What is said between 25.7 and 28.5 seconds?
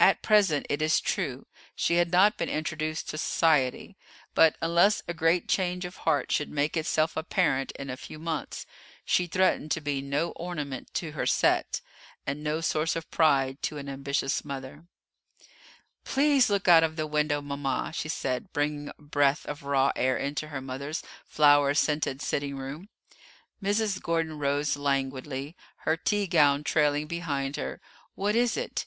her tea gown trailing behind her. "What